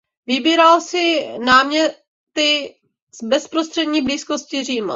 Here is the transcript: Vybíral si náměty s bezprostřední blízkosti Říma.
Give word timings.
Vybíral 0.27 0.81
si 0.81 1.25
náměty 1.45 2.75
s 3.11 3.23
bezprostřední 3.23 4.01
blízkosti 4.01 4.63
Říma. 4.63 4.89